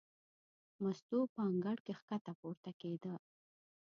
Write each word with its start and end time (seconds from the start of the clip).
مستو 0.81 1.19
په 1.33 1.39
انګړ 1.49 1.77
کې 1.85 1.93
ښکته 1.99 2.33
پورته 2.39 2.71
کېده. 2.81 3.13